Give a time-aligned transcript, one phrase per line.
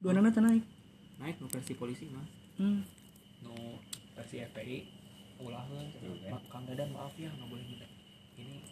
[0.00, 0.64] dua nana teh naik.
[1.20, 2.24] Naik nu versi polisi mah
[2.56, 2.80] hmm.
[3.44, 3.76] nu
[4.16, 4.76] versi FPI
[5.44, 5.92] ulahan
[6.32, 7.86] Ma- Kang Dadan maaf ya nggak boleh kita
[8.40, 8.64] ini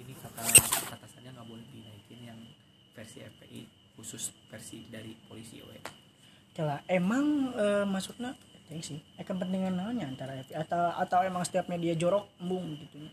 [0.00, 0.40] ini kata
[0.96, 2.40] atasannya nggak boleh dinaikin yang
[2.96, 5.76] versi FPI khusus versi dari polisi we
[6.52, 8.36] Kela, emang eh, maksudnya
[8.68, 13.04] ting sih eh kepentingan naonnya antara FPI atau atau emang setiap media jorok embung gitu.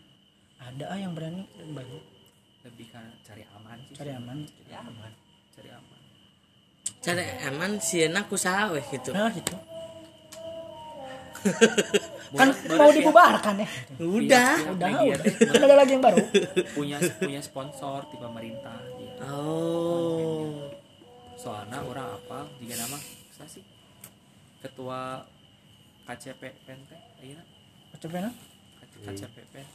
[0.56, 2.00] Ada ah yang berani baru
[2.64, 3.96] lebih kan cari aman sih.
[3.96, 4.44] Cari aman.
[4.44, 5.12] Cari aman
[5.56, 5.99] cari aman
[7.00, 9.10] cara aman sieuna kusaha weh gitu.
[9.16, 9.56] Nah gitu.
[12.30, 13.68] Kan mau dibubarkan ya?
[13.98, 14.54] Udah.
[14.76, 15.24] Udah media udah.
[15.24, 16.20] teh Kan ada lagi yang baru.
[16.76, 19.12] Punya punya sponsor di pemerintah ya.
[19.32, 20.68] oh.
[21.40, 23.00] Soalnya orang apa jika nama
[23.32, 23.64] saya sih?
[24.60, 25.24] Ketua
[26.04, 26.90] KCP PNT
[27.24, 27.44] ayeuna
[28.00, 28.34] coba nah
[29.04, 29.68] KCP PN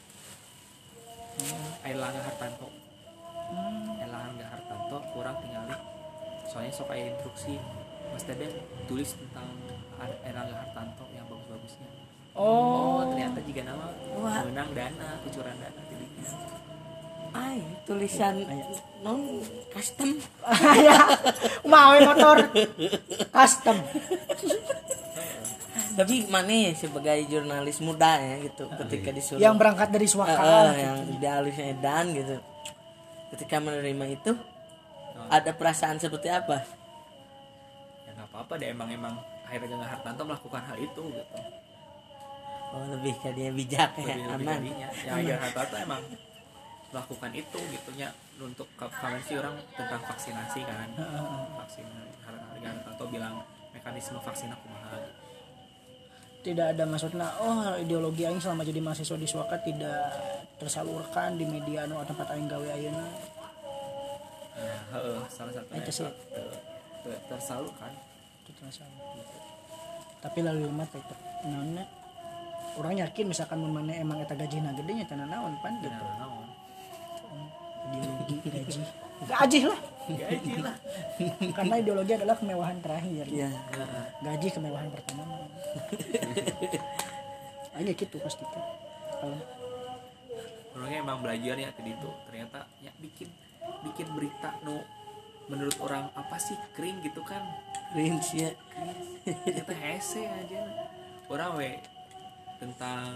[1.85, 2.69] Airlangga Hartanto.
[4.01, 5.75] Airlangga Hartanto kurang tinggali
[6.49, 7.57] soalnya sok aya instruksi
[8.13, 8.53] Mas Deden
[8.87, 9.47] tulis tentang
[10.23, 11.89] Airlangga Hartanto yang bagus-bagusnya.
[12.35, 12.45] Oh.
[12.45, 14.43] Oh ternyata jika nama Wah.
[14.47, 16.55] menang dana kucuran dana tidinya
[17.35, 18.47] ay tulisan
[19.03, 19.43] non
[19.75, 20.15] custom.
[20.87, 20.95] Ya
[21.67, 22.47] mau motor.
[23.35, 23.77] Custom.
[25.95, 30.71] Tapi mana ya sebagai jurnalis muda ya gitu ketika disuruh yang berangkat dari Suaka.
[30.75, 32.35] Eh, yang idealisnya Edan gitu.
[33.35, 34.31] Ketika menerima itu
[35.29, 36.61] ada perasaan seperti apa?
[38.05, 39.15] Ya nggak apa-apa deh emang emang.
[39.45, 41.37] Airlangga Hartanto melakukan hal itu gitu.
[42.73, 44.57] Oh lebih ke dia bijak ya lebih lebih aman.
[44.57, 46.01] jadinya ya Agar Hartanto emang
[46.89, 48.09] melakukan itu gitunya
[48.41, 50.89] untuk konvensi orang tentang vaksinasi kan.
[51.61, 51.85] Vaksin
[52.25, 55.01] Agar Hartanto bilang mekanisme vaksin aku mahal.
[56.41, 60.09] Tidak ada maksudnya oh ideologi aing selama jadi mahasiswa di Suaka tidak
[60.57, 63.05] tersalurkan di media anu tempat aing gawe ayeuna
[64.55, 66.07] heeh, salah satu Itu sih.
[67.29, 67.91] tersalurkan
[68.41, 69.03] itu tersalur.
[70.19, 71.85] Tapi lalu mah tetep naonnya?
[72.75, 75.95] Orang yakin misalkan mun mana emang eta gajina gede nya tanah naon pan gitu.
[75.95, 76.49] naon
[77.85, 78.81] ideologi gaji.
[79.25, 79.79] Gaji lah.
[80.11, 80.75] Gaji lah.
[81.55, 83.25] Karena ideologi adalah kemewahan terakhir.
[83.29, 83.49] Ya
[84.19, 85.23] gaji kemewahan pertama.
[87.75, 88.43] Aja gitu pasti
[89.19, 89.35] kalau
[90.75, 92.09] orangnya emang belajar ya tadi itu.
[92.27, 93.29] Ternyata ya bikin
[93.85, 94.81] bikin berita no.
[95.45, 97.05] Menurut orang apa sih kering?
[97.05, 97.45] gitu kan.
[97.93, 98.51] Cringe ya
[99.23, 100.61] ternyata hese aja.
[101.31, 101.79] Orang we
[102.57, 103.13] tentang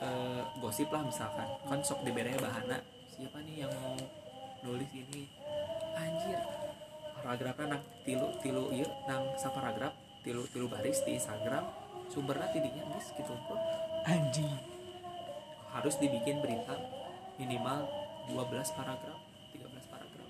[0.00, 1.46] eh, gosip lah misalkan.
[1.66, 2.78] Kan sok dibere bahana.
[3.10, 3.98] Siapa nih yang mau
[4.64, 5.28] nulis ini?
[5.98, 6.40] Anjir.
[7.22, 9.94] Paragrafnya nang tilu tilu iya nang saparagraf
[10.26, 11.62] tilu tilu baris di Instagram.
[12.10, 13.30] Sumbernya tidinya guys gitu.
[13.30, 13.60] Kok
[14.08, 14.50] anjing.
[15.70, 16.76] Harus dibikin berita
[17.40, 19.18] minimal 12 paragraf
[19.52, 20.28] 13 paragraf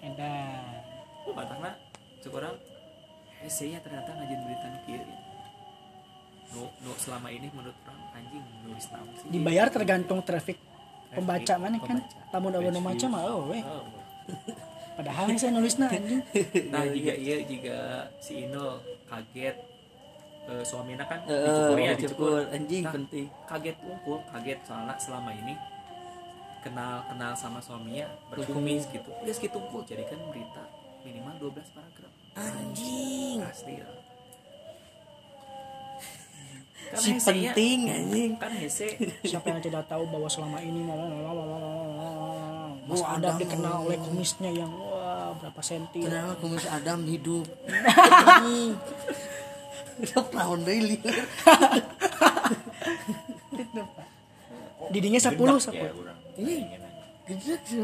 [0.00, 0.80] edan
[1.24, 1.70] Batangna
[2.20, 2.54] cek orang
[3.40, 5.00] esainya ternyata ngajin berita ya.
[6.52, 9.28] Nu, nu selama ini menurut orang anjing nulis naon sih.
[9.28, 10.56] dibayar tergantung traffic
[11.10, 11.98] pembaca mana kan
[12.30, 13.84] tamu dawa nu maca mah oh weh Oh.
[14.96, 16.22] padahal saya nulisna anjing
[16.72, 17.76] Nah, jika iya jika
[18.22, 19.56] si Inul kaget
[20.46, 21.98] eh, suaminya kan Eh, dicukur ya dicukur.
[21.98, 22.40] dicukur.
[22.52, 23.26] Anjing, Nah, penting.
[23.44, 25.54] Kaget unggul, kaget soalnya selama ini
[26.64, 29.12] kenal kenal sama suaminya berkumis gitu.
[29.20, 30.64] Dia segitu unggul jadi kan berita
[31.02, 32.12] minimal 12 paragraf.
[32.34, 33.92] anjing Asli lah.
[36.84, 38.88] Kan si hesenya- penting anjing kan hese
[39.22, 40.80] siapa yang tidak tahu bahwa selama ini
[42.84, 43.84] Mas Oh, Adam Adam, dikenal oh.
[43.84, 47.48] oleh kumisnya yang wah berapa senti kenapa kumis Adam hidup
[49.96, 51.00] hidup tahun daily
[54.90, 55.72] didinya 10 ya 10 orang.
[55.72, 56.13] gede sih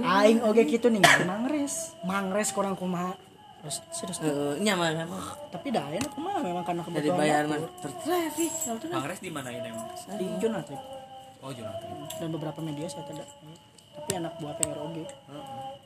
[0.04, 1.96] aing oge gitu nih mangres.
[2.04, 2.48] Mangres.
[2.52, 3.16] Kurang kumaha.
[3.60, 5.20] Terus serius Eh, nyaman sama
[5.52, 6.40] tapi dah enak kumaha?
[6.40, 7.68] Memang karena dari kebutuhan bayar dapur.
[7.84, 8.52] tertraffic
[8.88, 9.88] Mangres di mana ini emang?
[10.16, 10.80] di Jonathan.
[11.40, 11.88] Oh, Jonathan.
[12.20, 13.28] dan beberapa media saya tidak.
[13.90, 15.44] Tapi anak buah PR oge Heeh.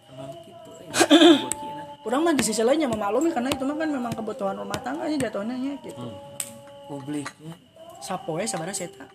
[0.09, 0.69] Emang gitu.
[0.79, 0.87] eh.
[2.07, 5.17] Orang mah di sisi lainnya memaklumi karena itu mah kan memang kebutuhan rumah tangga aja
[5.19, 6.05] jatuhnya nya, gitu.
[6.84, 7.55] Publik ya.
[7.99, 9.09] sapoe sabarnya seta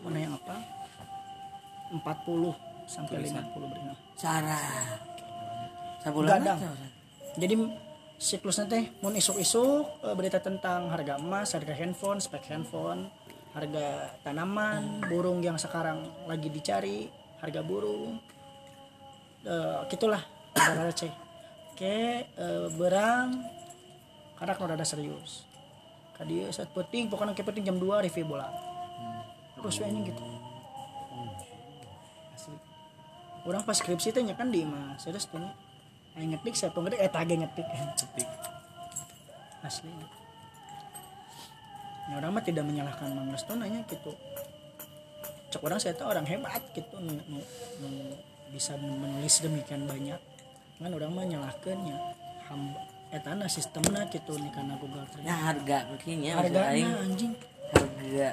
[0.00, 0.54] mana yang apa?
[1.92, 2.00] 40
[2.86, 4.62] sampai 50 berina cara
[6.00, 6.58] sabulan Gadang.
[7.36, 7.54] jadi
[8.16, 13.12] siklusnya teh mau isuk-isuk eh, berita tentang harga emas harga handphone spek handphone
[13.52, 17.08] harga tanaman burung yang sekarang lagi dicari
[17.40, 18.20] harga burung.
[19.46, 20.20] Eh, gitulah
[20.52, 21.12] ada receh
[21.72, 21.96] oke
[22.28, 23.44] eh, berang
[24.36, 25.48] karena kalau ada serius.
[26.16, 28.48] Kadi saat penting pokoknya kayak penting jam 2 review bola.
[29.56, 30.24] Terus we anjing gitu
[33.46, 35.40] orang pas skripsi teh kan di mah serius tuh.
[36.18, 37.66] Aing ngetik siapa ngetik eh tage ngetik.
[37.94, 38.28] Cetik.
[39.66, 39.90] asli.
[42.06, 44.14] Ya, orang mah tidak menyalahkan Mang Resto nanya gitu.
[45.50, 47.42] Cek orang saya tahu orang hebat gitu nu, nu,
[47.82, 47.90] nu
[48.54, 50.20] bisa menulis demikian banyak.
[50.78, 51.98] Kan orang mah nyalahkannya
[52.46, 52.78] hamba
[53.10, 57.32] etana sistemnya gitu nih karena Google Nah ternyata harga mungkin ya harganya anjing
[57.74, 58.28] harga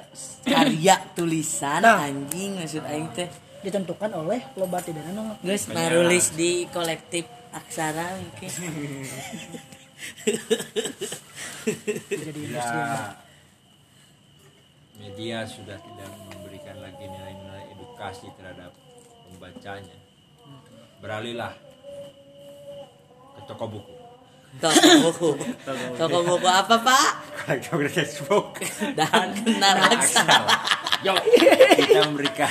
[0.46, 2.06] karya tulisan Nah.
[2.06, 3.28] anjing maksud aing teh
[3.64, 8.50] ditentukan oleh loba tidak nongol Guys, narulis di kolektif aksara mungkin.
[12.12, 13.16] jadi Ya,
[15.00, 18.72] media sudah tidak memberikan lagi nilai-nilai edukasi terhadap
[19.32, 19.96] pembacanya.
[21.00, 21.56] Beralihlah
[23.34, 24.03] ke toko buku.
[24.62, 25.30] Toko buku.
[25.98, 27.08] Toko buku apa, Pak?
[27.44, 28.62] Kolektor textbook.
[28.94, 30.56] Dan kenar aksara.
[31.04, 31.20] Yuk,
[31.76, 32.48] kita memberikan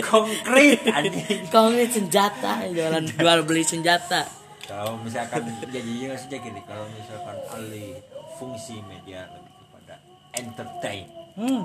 [0.00, 1.44] konkret anjing.
[1.52, 4.24] Konkret senjata, jualan jual beli senjata.
[4.64, 8.00] Kalau misalkan jadinya saja gini, kalau misalkan alih
[8.40, 9.94] fungsi media lebih kepada
[10.32, 11.04] entertain.
[11.36, 11.62] hmm,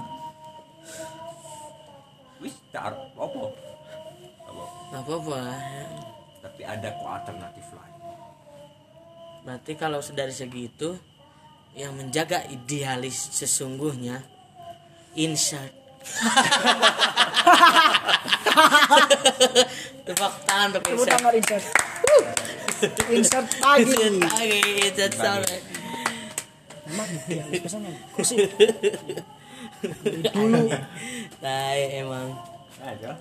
[2.43, 2.99] Wis, tak apa?
[3.15, 3.43] Apa?
[4.91, 5.39] Apa apa?
[6.43, 8.02] Tapi ada kok alternatif lain.
[9.43, 10.95] Berarti kalau dari segi itu
[11.75, 14.23] yang menjaga idealis sesungguhnya
[15.19, 15.71] insert.
[20.03, 21.15] Tepuk tangan untuk tepuk insert.
[21.15, 21.63] tangan insert.
[23.15, 23.95] Insert pagi.
[23.95, 25.83] Insert pagi insert sore
[26.83, 28.37] memang ya pesannya kusip
[30.35, 30.69] dulu.
[31.39, 32.29] Tai emang.
[32.83, 33.11] Aja.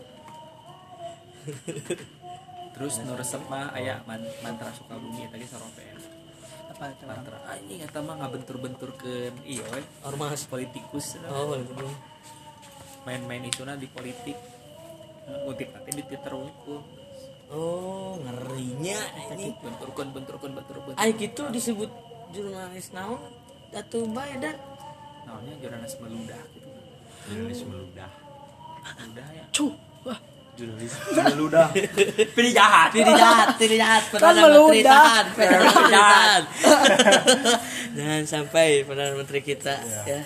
[2.83, 5.87] Terus nu resep mah aya man, mantra Sukabumi tadi sarope.
[6.67, 11.87] apa itu Mantra anjing eta mah ngabentur-benturkeun ieu we ormas politikus oh itu
[13.07, 14.35] main-main isuna di politik.
[15.47, 16.83] Ngutip nanti di Twitter unggul.
[17.55, 18.99] oh ngerinya
[19.31, 20.95] ini Benturkeun benturkeun benturkeun.
[20.99, 21.87] ay gitu disebut
[22.35, 23.23] jurnalis naon
[23.71, 24.59] datu bae dan
[25.23, 26.67] Naonnya jurnalis meludah gitu.
[27.31, 28.11] Jurnalis meludah.
[28.99, 29.45] Meludah ya.
[29.55, 29.71] cuh
[30.03, 30.19] wah
[30.53, 30.93] Jurnalis.
[31.17, 31.73] Meludah.
[32.37, 32.93] Pilih jahat.
[32.93, 34.03] tidak jahat tidak jahat.
[34.13, 36.43] Kan perdana menteri tahan perdana menteri tahan
[37.97, 40.21] jangan sampai perdana menteri kita ya.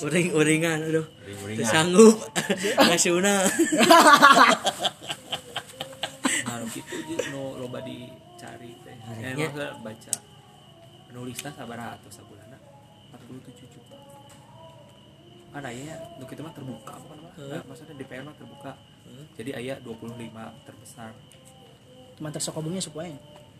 [0.00, 1.04] Uring uringan aduh.
[1.04, 1.68] Uring-uringan.
[1.68, 2.16] sanggup
[2.80, 3.44] nasional
[6.46, 6.96] Nah, gitu
[7.32, 8.70] nu loba dicari.
[8.80, 8.96] Teh.
[9.36, 9.48] Eh,
[9.82, 10.14] baca.
[11.10, 12.56] Penulisnya sabaraha atau sabulana
[13.12, 13.96] 47 juta.
[15.56, 17.32] Kan aya nu kitu mah terbuka bukan mah.
[17.40, 18.76] Eh, maksudnya DPR mah terbuka.
[19.40, 20.12] Jadi aya 25
[20.68, 21.16] terbesar
[22.20, 23.08] mantar sokobungnya supaya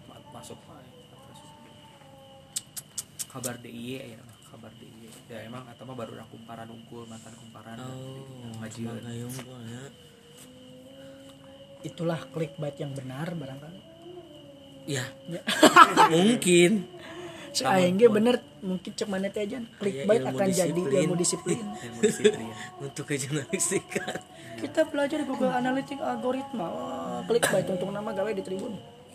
[0.04, 0.92] Ma- masuk ya.
[3.32, 5.08] Kabar DIY aya mah, kabar DIY.
[5.32, 9.00] Ya emang atau mah baru kumparan unggul mantan kumparan oh ngajian.
[9.00, 9.32] gayung
[9.64, 9.84] ya
[11.80, 13.80] itulah clickbait yang benar barangkali
[14.84, 15.40] ya Ya.
[16.12, 16.86] mungkin
[17.64, 21.60] aing ge bener mungkin cek mana teh aja clickbait ilmu akan jadi ilmu disiplin.
[21.62, 22.50] Ilmu disiplin.
[22.84, 24.20] untuk kejurnalistikan
[24.56, 26.66] kita belajar di Google Analytics algoritma.
[26.66, 28.72] Oh, clickbait untuk nama gawe di Tribun.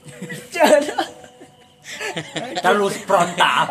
[0.53, 1.01] Jangan.
[2.61, 3.65] Terus frontal.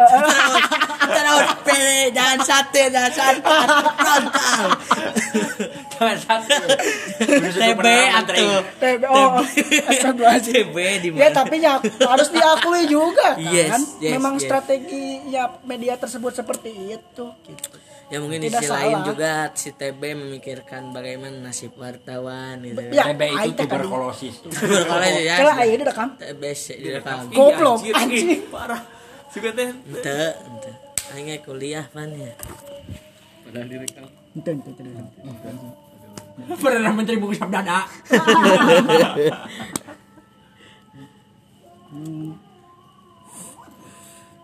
[1.14, 3.55] terus pilih jangan sate jangan sate.
[4.02, 4.66] Frontal
[6.00, 6.56] Satu.
[7.52, 7.87] TB
[8.17, 8.35] atau
[8.75, 14.35] TB oh TB di ya mana tapi ya harus diakui juga kan Yes, yes, memang
[14.35, 14.42] yes.
[14.42, 17.69] strategi ya media tersebut seperti itu gitu
[18.09, 19.07] ya mungkin di Tidak sisi lain salah.
[19.07, 23.61] juga si TB memikirkan bagaimana nasib wartawan gitu Ya, TB itu tadi.
[23.61, 24.35] tuberkulosis.
[24.83, 28.49] kalau ya Kela aya di rekam TB sih di rekam Goblok, anjing.
[28.49, 28.83] parah.
[29.28, 30.71] Juga teh ente ente
[31.11, 32.35] aing kuliah pan ya
[33.45, 34.07] padahal direkam.
[34.33, 35.89] ente ente, ente.
[36.62, 37.85] Perdana Menteri buku sabdada.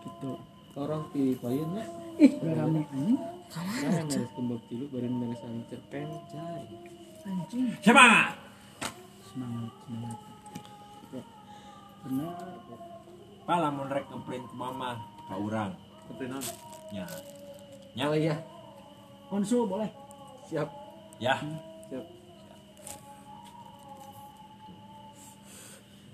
[0.03, 0.31] gitu.
[0.77, 1.85] Orang di payunnya
[2.21, 2.81] ih rame.
[2.87, 6.65] Anjing kan harus kembali dulu baru beresan cerpen cai
[7.23, 7.65] anjing.
[7.79, 8.35] Semangat.
[9.31, 10.17] semangat semangat.
[11.13, 11.23] Ya,
[12.03, 12.47] benar
[13.47, 14.99] Pala mun rek ngeprint ke mama
[15.31, 15.71] ka urang.
[16.11, 16.43] keprinan
[16.91, 17.07] Ya.
[17.95, 18.11] Ya.
[18.11, 18.35] oh iya.
[19.31, 19.87] Konsul boleh.
[20.51, 20.67] Siap.
[21.19, 21.39] Ya.
[21.87, 22.05] Siap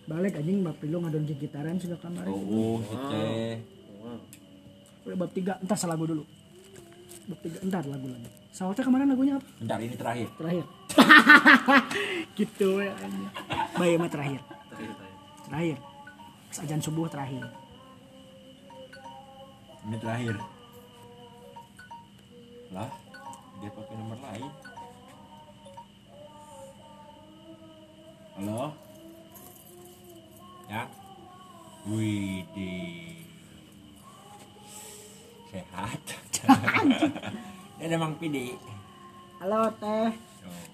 [0.04, 3.56] balik anjing bab pilu ngadon gitaran sudah kamar Oh, teh.
[5.08, 6.24] Udah bab tiga entar lagu dulu
[7.32, 9.50] bab tiga entar lagu lagi Sawatnya ke mana lagunya apa?
[9.58, 10.30] Bentar ini terakhir.
[10.38, 10.66] Terakhir.
[12.38, 12.94] gitu ya.
[13.02, 13.30] anjing.
[13.74, 14.42] Baik mah terakhir.
[15.50, 15.78] Terakhir.
[16.62, 17.42] Ajan subuh terakhir.
[19.90, 20.36] Ini terakhir.
[22.78, 22.94] Lah,
[23.58, 24.73] dia pakai nomor lain.
[28.34, 28.74] Halo?
[30.74, 30.90] ya
[31.86, 32.72] wih di
[35.54, 36.02] sehat
[37.78, 38.58] dan emang pidi
[39.38, 40.10] halo teh
[40.44, 40.68] Oh.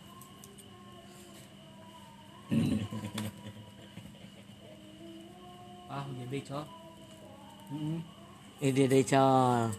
[5.93, 6.65] ah hujan becok
[7.69, 7.99] hmm.
[8.59, 9.69] Ide deh col.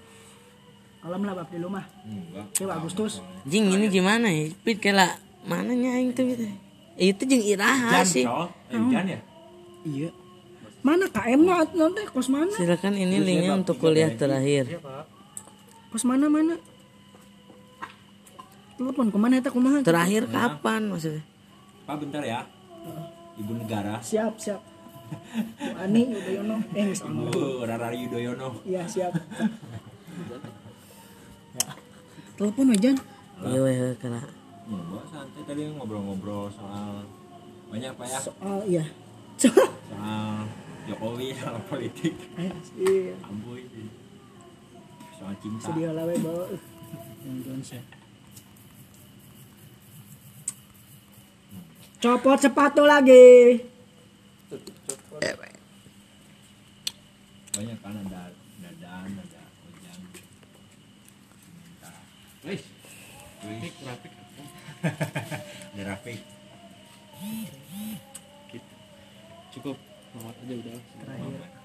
[1.00, 3.18] kalau lah bab di rumah enggak Dewa Agustus
[3.48, 4.52] Jing ini gimana ya?
[4.62, 5.16] Pit kela
[5.48, 6.44] mananya aing tuh gitu.
[6.98, 8.24] Itu jeung iraha Jan, sih.
[8.24, 9.20] Eh, Jan ya?
[9.86, 10.10] Iya.
[10.80, 12.50] Mana KM na nanti kos mana?
[12.56, 14.80] Silakan ini linknya untuk kuliah terakhir.
[15.92, 16.56] kos mana mana?
[18.80, 19.84] Telepon ke mana eta kumaha?
[19.84, 21.20] Terakhir kapan maksudnya?
[21.84, 22.46] pak bentar ya.
[23.36, 23.98] Ibu negara.
[23.98, 24.62] Siap siap.
[25.10, 26.56] Bu Ani Yudhoyono.
[26.70, 27.34] Eh almarhum.
[27.34, 28.62] oh, Rara Yudhoyono.
[28.62, 29.10] Iya siap.
[32.38, 32.94] Telepon aja.
[33.42, 34.22] Iya weh kela.
[34.70, 35.42] Enggak, santai.
[35.42, 37.02] Tadi ngobrol-ngobrol soal
[37.70, 38.18] banyak pak ya.
[38.22, 38.84] Soal iya.
[39.34, 40.46] Soal
[40.86, 42.14] Jokowi soal politik.
[42.38, 43.66] Eh, iya amboy
[45.18, 45.66] soal cinta.
[45.68, 46.46] Sedih lah we bawa.
[47.20, 47.82] Johnson
[52.00, 53.60] copot sepatu lagi.
[57.50, 60.02] Banyak kan ada dadan ada ojang.
[61.44, 61.92] Cinta
[62.48, 62.62] wis
[63.44, 64.19] wis Grafik
[64.82, 66.20] ada Rafiq
[69.50, 69.76] cukup.
[70.14, 70.78] Muhammad aja udah.
[71.02, 71.59] Terakhir